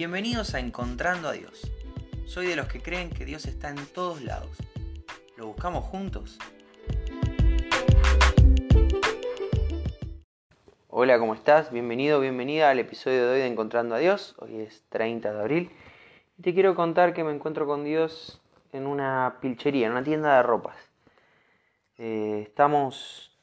[0.00, 1.70] Bienvenidos a Encontrando a Dios.
[2.24, 4.56] Soy de los que creen que Dios está en todos lados.
[5.36, 6.38] ¿Lo buscamos juntos?
[10.88, 11.70] Hola, ¿cómo estás?
[11.70, 14.36] Bienvenido, bienvenida al episodio de hoy de Encontrando a Dios.
[14.38, 15.70] Hoy es 30 de abril.
[16.38, 18.40] Y te quiero contar que me encuentro con Dios
[18.72, 20.78] en una pilchería, en una tienda de ropas.
[21.98, 23.36] Eh, estamos,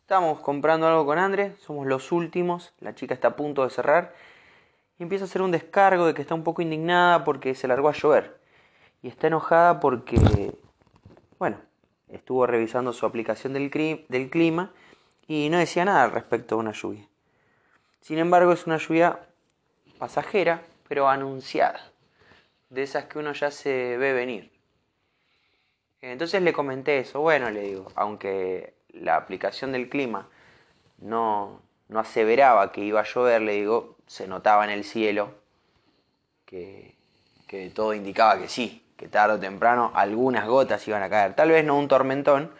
[0.00, 4.12] estamos comprando algo con André, somos los últimos, la chica está a punto de cerrar
[4.98, 7.88] y empieza a hacer un descargo de que está un poco indignada porque se largó
[7.88, 8.40] a llover.
[9.02, 10.52] Y está enojada porque,
[11.38, 11.58] bueno,
[12.08, 14.72] estuvo revisando su aplicación del, clima
[15.26, 17.06] y no decía nada respecto a una lluvia.
[18.00, 19.20] Sin embargo, es una lluvia
[19.98, 21.92] pasajera, pero anunciada.
[22.70, 24.50] De esas que uno ya se ve venir.
[26.00, 27.20] Entonces le comenté eso.
[27.20, 30.28] Bueno, le digo, aunque la aplicación del clima
[30.98, 35.30] no, no aseveraba que iba a llover, le digo, se notaba en el cielo
[36.46, 36.94] que,
[37.74, 41.34] todo indicaba que sí, que tarde o temprano algunas gotas iban a caer.
[41.34, 42.50] Tal vez no un tormentón,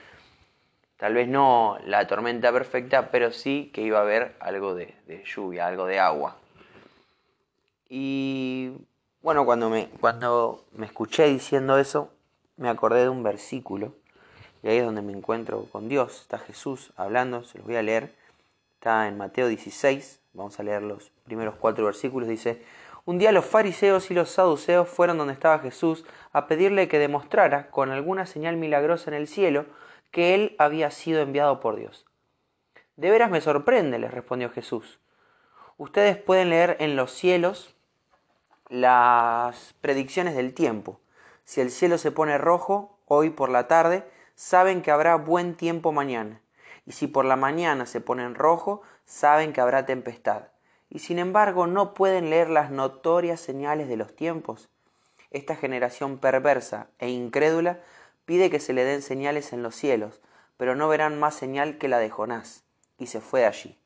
[0.96, 5.66] tal vez no la tormenta perfecta, pero sí que iba a haber algo de, lluvia,
[5.66, 6.36] algo de agua.
[7.88, 8.72] Y
[9.22, 12.10] bueno, cuando me, cuando me escuché diciendo eso,
[12.56, 13.94] me acordé de un versículo,
[14.62, 17.82] y ahí es donde me encuentro con Dios, está Jesús hablando, se los voy a
[17.82, 18.12] leer,
[18.86, 22.28] en Mateo 16, Vamos a leer los primeros cuatro versículos.
[22.28, 22.62] Dice,
[23.06, 27.70] un día los fariseos y los saduceos fueron donde estaba Jesús a pedirle que demostrara
[27.70, 29.64] con alguna señal milagrosa en el cielo
[30.10, 32.04] que él había sido enviado por Dios.
[32.96, 35.00] De veras me sorprende, les respondió Jesús.
[35.78, 37.74] Ustedes pueden leer en los cielos
[38.68, 41.00] las predicciones del tiempo.
[41.44, 45.92] Si el cielo se pone rojo hoy por la tarde, saben que habrá buen tiempo
[45.92, 46.42] mañana.
[46.86, 50.44] Y si por la mañana se pone en rojo, saben que habrá tempestad,
[50.88, 54.68] y sin embargo no pueden leer las notorias señales de los tiempos.
[55.30, 57.80] Esta generación perversa e incrédula
[58.24, 60.20] pide que se le den señales en los cielos,
[60.56, 62.64] pero no verán más señal que la de Jonás,
[62.98, 63.78] y se fue de allí.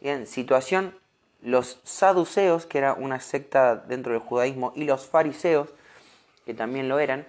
[0.00, 0.98] Bien, situación,
[1.40, 5.74] los saduceos, que era una secta dentro del judaísmo, y los fariseos,
[6.44, 7.26] que también lo eran,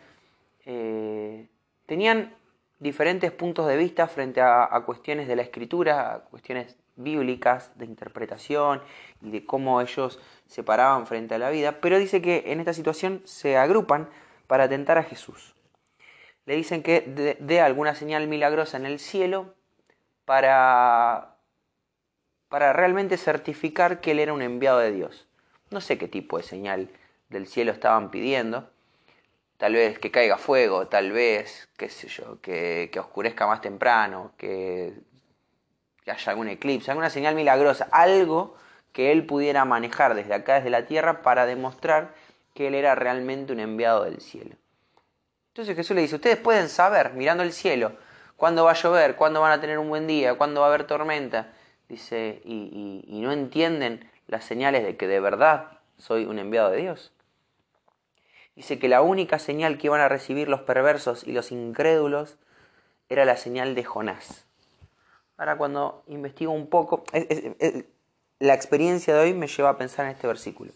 [0.65, 1.47] eh,
[1.85, 2.35] tenían
[2.79, 8.81] diferentes puntos de vista frente a, cuestiones de la escritura, a cuestiones bíblicas de interpretación
[9.21, 12.73] y de cómo ellos se paraban frente a la vida, pero dice que en esta
[12.73, 14.09] situación se agrupan
[14.47, 15.55] para tentar a Jesús.
[16.45, 19.53] Le dicen que dé alguna señal milagrosa en el cielo
[20.25, 21.35] para,
[22.47, 25.27] para realmente certificar que él era un enviado de Dios.
[25.69, 26.89] No sé qué tipo de señal
[27.29, 28.69] del cielo estaban pidiendo.
[29.59, 34.93] Tal vez que caiga fuego, tal vez, qué sé yo, que, oscurezca más temprano, que
[36.07, 38.55] haya algún eclipse, alguna señal milagrosa, algo
[38.93, 42.13] que él pudiera manejar desde acá, desde la tierra, para demostrar
[42.53, 44.55] que él era realmente un enviado del cielo.
[45.49, 47.91] Entonces Jesús le dice, ustedes pueden saber, mirando el cielo,
[48.37, 50.87] cuándo va a llover, cuándo van a tener un buen día, cuándo va a haber
[50.87, 51.51] tormenta.
[51.89, 57.11] Dice, y no entienden las señales de que de verdad soy un enviado de Dios.
[58.59, 62.35] Dice que la única señal que iban a recibir los perversos y los incrédulos
[63.07, 64.47] era la señal de Jonás.
[65.37, 67.05] Ahora cuando investigo un poco,
[68.39, 70.73] la experiencia de hoy me lleva a pensar en este versículo.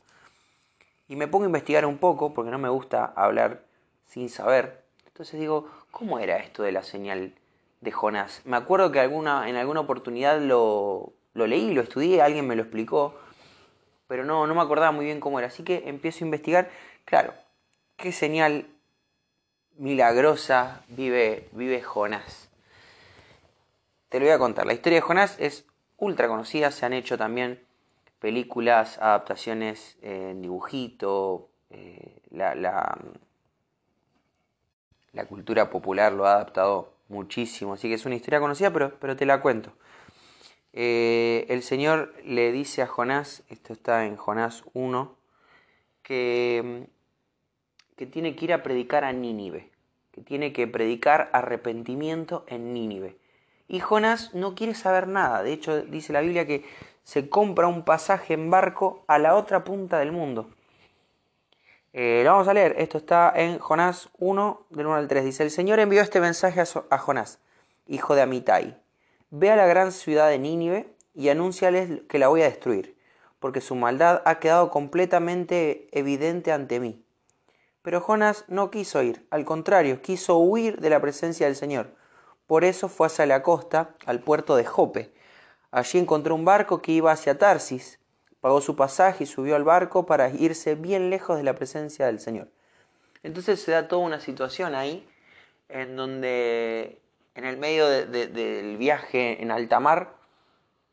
[1.09, 3.65] Y me pongo a investigar un poco, porque no me gusta hablar
[4.05, 4.85] sin saber.
[5.05, 7.33] Entonces digo, ¿cómo era esto de la señal
[7.81, 8.43] de Jonás?
[8.45, 12.61] Me acuerdo que alguna, en alguna oportunidad lo, lo leí, lo estudié, alguien me lo
[12.61, 13.19] explicó,
[14.07, 15.49] pero no, no me acordaba muy bien cómo era.
[15.49, 16.69] Así que empiezo a investigar,
[17.03, 17.33] claro,
[17.97, 18.67] qué señal
[19.77, 22.49] milagrosa vive, vive Jonás.
[24.09, 24.65] Te lo voy a contar.
[24.65, 25.65] La historia de Jonás es
[25.97, 27.63] ultra conocida, se han hecho también
[28.19, 32.97] películas, adaptaciones en dibujito, eh, la, la,
[35.27, 39.25] cultura popular lo ha adaptado muchísimo, así que es una historia conocida, pero, pero te
[39.25, 39.73] la cuento.
[40.73, 45.15] Eh, el Señor le dice a Jonás, esto está en Jonás 1,
[46.01, 46.87] que,
[47.95, 49.69] que tiene que ir a predicar a Nínive,
[50.11, 53.17] que tiene que predicar arrepentimiento en Nínive.
[53.67, 55.43] Y Jonás no quiere saber nada.
[55.43, 56.65] De hecho, dice la Biblia que
[57.03, 60.49] se compra un pasaje en barco a la otra punta del mundo.
[61.93, 62.75] Eh, lo vamos a leer.
[62.77, 65.25] Esto está en Jonás 1, del 1 al 3.
[65.25, 67.39] Dice, el Señor envió este mensaje a Jonás,
[67.87, 68.77] hijo de Amitai.
[69.29, 72.97] Ve a la gran ciudad de Nínive y anúnciales que la voy a destruir,
[73.39, 77.02] porque su maldad ha quedado completamente evidente ante mí.
[77.83, 81.95] Pero Jonás no quiso ir, al contrario, quiso huir de la presencia del Señor
[82.47, 85.13] por eso fue hacia la costa, al puerto de Jope.
[85.71, 87.99] Allí encontró un barco que iba hacia Tarsis
[88.41, 92.19] pagó su pasaje y subió al barco para irse bien lejos de la presencia del
[92.19, 92.49] Señor.
[93.23, 95.07] Entonces se da toda una situación ahí
[95.69, 97.01] en donde
[97.35, 100.13] en el medio del viaje en alta mar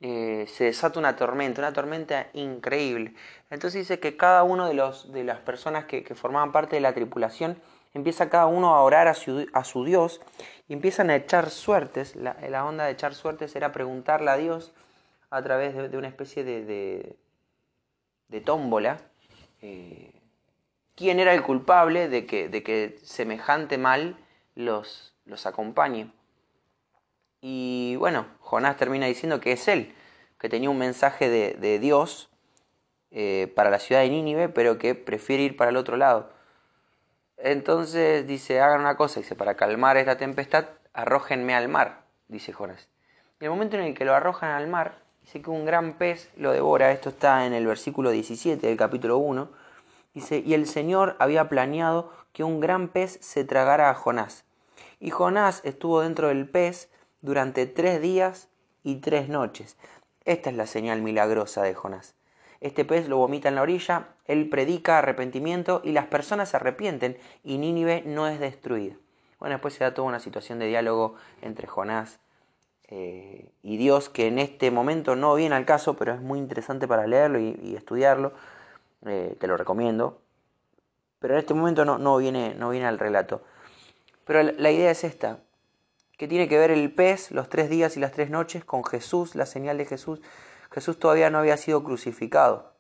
[0.02, 3.14] eh, se desata una tormenta, una tormenta increíble.
[3.50, 6.94] Entonces dice que cada uno de, los, de las personas que, formaban parte de la
[6.94, 7.60] tripulación
[7.92, 10.20] empieza cada uno a orar a su, Dios
[10.68, 12.16] y empiezan a echar suertes.
[12.16, 14.72] La, onda de echar suertes era preguntarle a Dios
[15.28, 17.16] a través de, una especie de,
[18.28, 18.98] de, tómbola
[19.60, 20.12] eh,
[20.94, 24.16] quién era el culpable de que, de que semejante mal
[24.54, 26.10] los, los acompañe.
[27.40, 29.94] Y bueno, Jonás termina diciendo que es él,
[30.40, 32.30] que tenía un mensaje de, Dios
[33.12, 36.32] eh, para la ciudad de Nínive, pero que prefiere ir para el otro lado.
[37.36, 42.88] Entonces dice, hagan una cosa, dice, para calmar esta tempestad, arrójenme al mar, dice Jonás.
[43.38, 46.28] Y el momento en el que lo arrojan al mar, dice que un gran pez
[46.36, 49.48] lo devora, esto está en el versículo 17 del capítulo 1,
[50.12, 54.44] dice, y el Señor había planeado que un gran pez se tragara a Jonás.
[54.98, 56.90] Y Jonás estuvo dentro del pez
[57.22, 58.48] durante tres días
[58.82, 59.76] y tres noches.
[60.24, 62.14] Esta es la señal milagrosa de Jonás.
[62.60, 67.16] Este pez lo vomita en la orilla, él predica arrepentimiento y las personas se arrepienten
[67.42, 68.94] y Nínive no es destruida.
[69.38, 72.20] Bueno, después se da toda una situación de diálogo entre Jonás
[72.88, 76.86] eh, y Dios que en este momento no viene al caso, pero es muy interesante
[76.86, 78.32] para leerlo y, estudiarlo.
[79.06, 80.20] Eh, te lo recomiendo.
[81.18, 83.42] Pero en este momento no, no, viene, no viene al relato.
[84.26, 85.38] Pero la idea es esta
[86.20, 89.34] que tiene que ver el pez, los tres días y las tres noches, con Jesús,
[89.34, 90.20] la señal de Jesús.
[90.70, 92.74] Jesús todavía no había sido crucificado.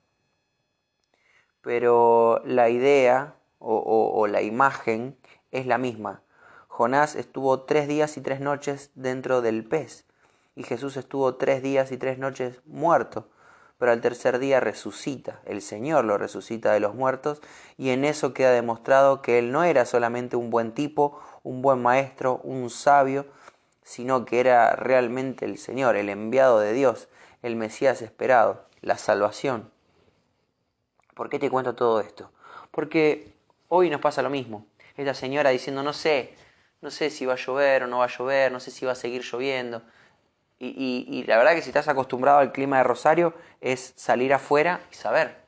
[1.62, 5.16] Pero la idea o, la imagen
[5.52, 6.20] es la misma.
[6.68, 10.04] Jonás estuvo tres días y tres noches dentro del pez
[10.54, 13.30] y Jesús estuvo tres días y tres noches muerto,
[13.78, 17.40] pero al tercer día resucita, el Señor lo resucita de los muertos
[17.78, 21.82] y en eso queda demostrado que Él no era solamente un buen tipo, un buen
[21.82, 23.26] maestro, un sabio,
[23.82, 27.08] sino que era realmente el Señor, el enviado de Dios,
[27.42, 29.70] el Mesías esperado, la salvación.
[31.14, 32.30] ¿Por qué te cuento todo esto?
[32.70, 33.34] Porque
[33.68, 34.66] hoy nos pasa lo mismo.
[34.96, 36.34] Esta señora diciendo, no sé,
[36.80, 38.92] no sé si va a llover o no va a llover, no sé si va
[38.92, 39.82] a seguir lloviendo.
[40.62, 44.94] Y, la verdad que si estás acostumbrado al clima de Rosario es salir afuera y
[44.94, 45.38] saber.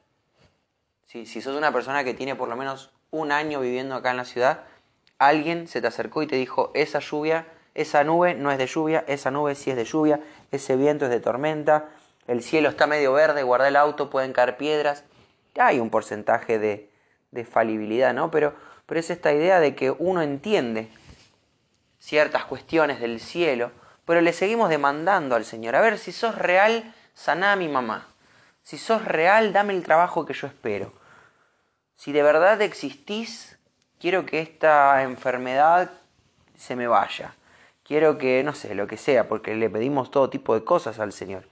[1.07, 4.17] Si, si sos una persona que tiene por lo menos un año viviendo acá en
[4.17, 4.65] la ciudad,
[5.27, 9.05] alguien se te acercó y te dijo, esa lluvia, esa nube no es de lluvia,
[9.07, 10.21] esa nube sí es de lluvia,
[10.51, 11.89] ese viento es de tormenta,
[12.27, 15.05] el cielo está medio verde, guarda el auto, pueden caer piedras.
[15.59, 16.91] Hay un porcentaje de,
[17.31, 18.31] de falibilidad, ¿no?
[18.31, 18.55] Pero,
[18.87, 20.89] pero es esta idea de que uno entiende
[21.99, 23.73] ciertas cuestiones del cielo,
[24.05, 28.09] pero le seguimos demandando al Señor, a ver, si sos real, saná a mi mamá.
[28.63, 30.93] Si sos real, dame el trabajo que yo espero.
[31.97, 33.59] Si de verdad existís,
[34.03, 35.93] quiero que esta enfermedad
[36.57, 37.37] se me vaya.
[37.85, 41.13] Quiero que, no sé, lo que sea, porque le pedimos todo tipo de cosas al
[41.13, 41.45] Señor.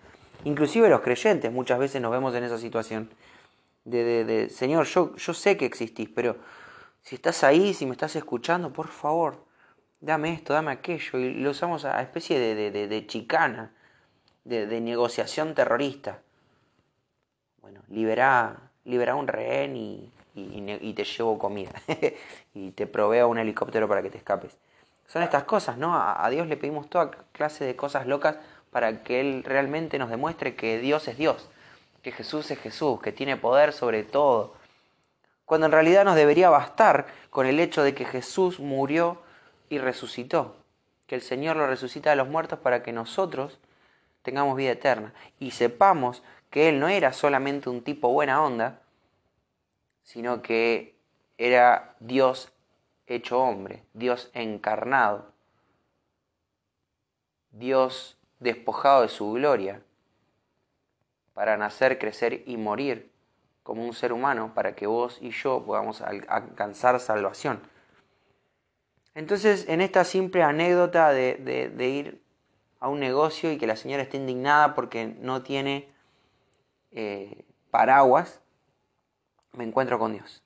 [0.42, 3.08] Inclusive los creyentes muchas veces nos vemos en esa situación.
[3.84, 6.38] De, de, Señor, yo, yo sé que existís, pero
[7.02, 9.44] si estás ahí, si me estás escuchando, por favor,
[10.00, 11.20] dame esto, dame aquello.
[11.20, 13.70] Y lo usamos a especie de, de chicana,
[14.42, 16.20] de, negociación terrorista.
[17.62, 21.72] Bueno, libera, libera un rehén y, y, te llevo comida
[22.54, 24.56] y te proveo un helicóptero para que te escapes.
[25.06, 25.94] Son estas cosas, ¿no?
[25.94, 28.36] A, Dios le pedimos toda clase de cosas locas
[28.70, 31.48] para que Él realmente nos demuestre que Dios es Dios,
[32.02, 34.54] que Jesús es Jesús, que tiene poder sobre todo.
[35.44, 39.20] Cuando en realidad nos debería bastar con el hecho de que Jesús murió
[39.68, 40.54] y resucitó,
[41.08, 43.58] que el Señor lo resucita de los muertos para que nosotros
[44.22, 48.80] tengamos vida eterna y sepamos que Él no era solamente un tipo buena onda,
[50.02, 50.96] sino que
[51.38, 52.52] era Dios
[53.06, 55.32] hecho hombre, Dios encarnado,
[57.50, 59.82] Dios despojado de su gloria,
[61.34, 63.10] para nacer, crecer y morir
[63.62, 67.60] como un ser humano, para que vos y yo podamos alcanzar salvación.
[69.14, 72.22] Entonces, en esta simple anécdota de, ir
[72.78, 75.88] a un negocio y que la señora esté indignada porque no tiene
[76.92, 78.40] eh, paraguas,
[79.52, 80.42] me encuentro con Dios.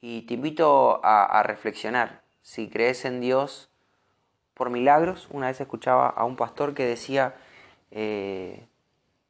[0.00, 2.22] Y te invito a, reflexionar.
[2.42, 3.68] Si crees en Dios
[4.54, 7.34] por milagros, una vez escuchaba a un pastor que decía,
[7.90, 8.66] eh,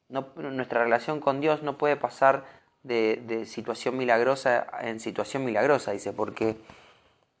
[0.07, 2.45] nuestra relación con Dios no puede pasar
[2.83, 6.57] de, situación milagrosa en situación milagrosa, dice, porque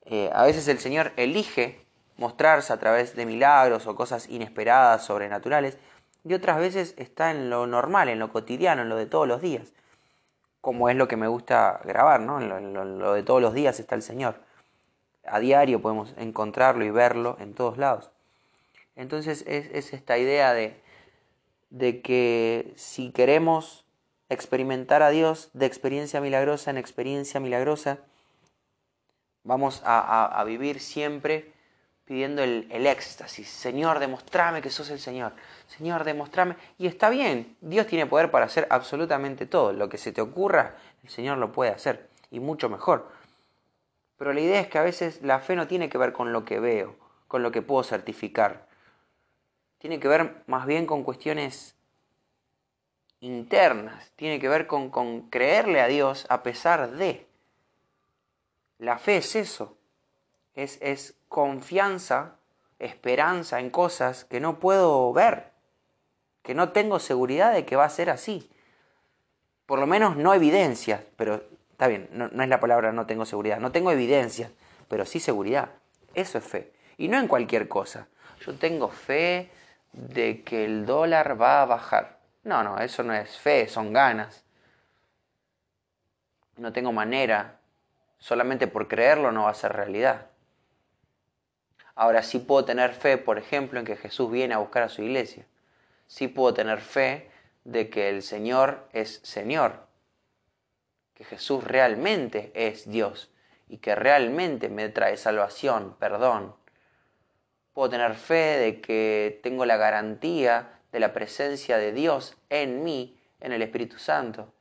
[0.05, 1.85] eh, a veces el Señor elige
[2.17, 5.77] mostrarse a través de milagros o cosas inesperadas, sobrenaturales,
[6.25, 9.41] y otras veces está en lo normal, en lo cotidiano, en lo de todos los
[9.41, 9.71] días,
[10.61, 12.39] como es lo que me gusta grabar, ¿no?
[12.39, 14.41] En lo, de todos los días está el Señor.
[15.25, 18.11] A diario podemos encontrarlo y verlo en todos lados.
[18.95, 20.81] Entonces es, esta idea de,
[21.69, 23.85] de que si queremos
[24.27, 27.99] experimentar a Dios de experiencia milagrosa en experiencia milagrosa,
[29.43, 31.53] vamos a vivir siempre
[32.09, 33.47] pidiendo el, éxtasis.
[33.47, 35.31] Señor, demostrame que sos el Señor.
[35.67, 36.55] Señor, demostrame.
[36.79, 39.73] Y está bien, Dios tiene poder para hacer absolutamente todo.
[39.73, 42.09] Lo que se te ocurra, el Señor lo puede hacer.
[42.31, 43.11] Y mucho mejor.
[44.17, 46.45] Pero la idea es que a veces la fe no tiene que ver con lo
[46.45, 46.95] que veo,
[47.27, 48.65] con lo que puedo certificar.
[49.77, 51.75] Tiene que ver más bien con cuestiones
[53.19, 54.11] internas.
[54.15, 57.27] Tiene que ver con, con creerle a Dios a pesar de.
[58.79, 59.77] La fe es eso
[60.63, 62.35] es, confianza,
[62.79, 65.51] esperanza en cosas que no puedo ver,
[66.43, 68.49] que no tengo seguridad de que va a ser así.
[69.65, 73.25] Por lo menos no evidencias, pero está bien, no, no es la palabra no tengo
[73.25, 74.51] seguridad, no tengo evidencias,
[74.87, 75.69] pero sí seguridad.
[76.13, 76.73] Eso es fe.
[76.97, 78.07] Y no en cualquier cosa.
[78.45, 79.49] Yo tengo fe
[79.93, 82.19] de que el dólar va a bajar.
[82.43, 84.43] No, no, eso no es fe, son ganas.
[86.57, 87.59] No tengo manera.
[88.17, 90.27] Solamente por creerlo no va a ser realidad.
[91.99, 95.01] Ahora sí puedo tener fe, por ejemplo, en que Jesús viene a buscar a su
[95.01, 95.45] iglesia.
[96.07, 97.29] Sí puedo tener fe
[97.65, 99.85] de que el Señor es Señor,
[101.13, 103.29] que Jesús realmente es Dios
[103.67, 106.55] y que realmente me trae salvación, perdón.
[107.73, 113.19] Puedo tener fe de que tengo la garantía de la presencia de Dios en mí,
[113.41, 114.53] en el Espíritu Santo.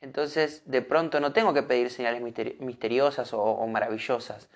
[0.00, 2.22] Entonces, de pronto no tengo que pedir señales
[2.60, 4.48] misteriosas o, maravillosas,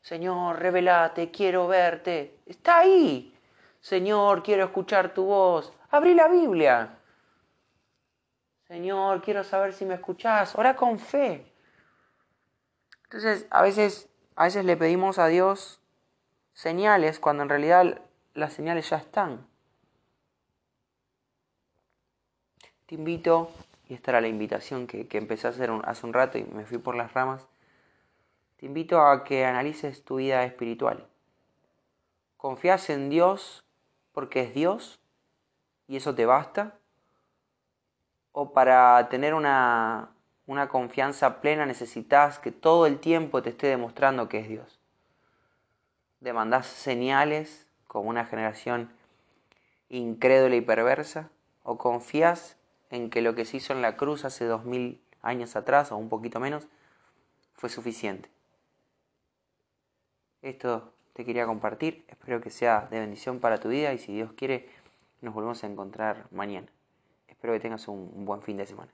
[0.00, 2.38] Señor, revelate, quiero verte.
[2.46, 3.34] Está ahí.
[3.80, 5.72] Señor, quiero escuchar tu voz.
[5.90, 6.98] Abrí la Biblia.
[8.66, 10.54] Señor, quiero saber si me escuchás.
[10.56, 11.52] Ora con fe.
[13.04, 15.80] Entonces, a veces, a veces le pedimos a Dios
[16.52, 18.02] señales cuando en realidad
[18.34, 19.46] las señales ya están.
[22.86, 23.50] Te invito,
[23.86, 26.64] y esta era la invitación que, que empecé a hacer hace un rato y me
[26.64, 27.46] fui por las ramas
[28.58, 31.06] te invito a que analices tu vida espiritual.
[32.36, 33.64] ¿Confías en Dios
[34.12, 34.98] porque es Dios
[35.86, 36.76] y eso te basta?
[38.32, 40.10] ¿O para tener una,
[40.46, 44.80] una confianza plena necesitas que todo el tiempo te esté demostrando que es Dios?
[46.18, 48.90] ¿Demandás señales como una generación
[49.88, 51.30] incrédula y perversa?
[51.62, 52.56] ¿O confías
[52.90, 55.96] en que lo que se hizo en la cruz hace dos mil años atrás o
[55.96, 56.66] un poquito menos
[57.54, 58.28] fue suficiente?
[60.42, 64.32] Esto te quería compartir, espero que sea de bendición para tu vida y si Dios
[64.34, 64.68] quiere
[65.20, 66.68] nos volvemos a encontrar mañana.
[67.26, 68.92] Espero que tengas un, buen fin de semana.